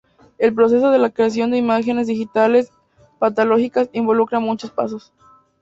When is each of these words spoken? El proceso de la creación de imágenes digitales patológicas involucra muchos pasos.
El 0.39 0.55
proceso 0.55 0.89
de 0.89 0.97
la 0.97 1.11
creación 1.11 1.51
de 1.51 1.59
imágenes 1.59 2.07
digitales 2.07 2.71
patológicas 3.19 3.91
involucra 3.93 4.39
muchos 4.39 4.71
pasos. 4.71 5.13